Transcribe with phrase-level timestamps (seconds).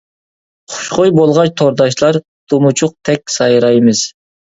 [0.75, 2.19] خۇشخۇي بولغاچ تورداشلار،
[2.53, 4.03] تۇمۇچۇق تەك سايرايمىز.